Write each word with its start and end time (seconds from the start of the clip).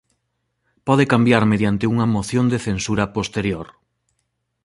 Pode 0.87 1.03
cambiar 1.13 1.43
mediante 1.51 1.85
unha 1.93 2.09
moción 2.15 2.45
de 2.51 2.59
censura 2.67 3.05
posterior. 3.17 3.67